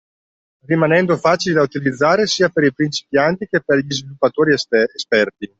[0.65, 5.47] Rimanendo facili da utilizzare sia per i principianti che per gli sviluppatori esperti.